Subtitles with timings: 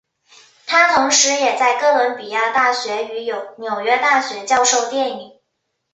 [0.65, 5.39] 他同时也在哥伦比亚大学与纽约大学教授电影。